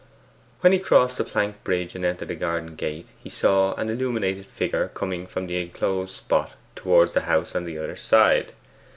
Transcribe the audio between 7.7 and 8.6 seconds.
other side.